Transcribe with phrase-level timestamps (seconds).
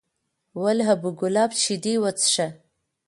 [0.61, 2.47] ول ابو کلاب شیدې وڅښه!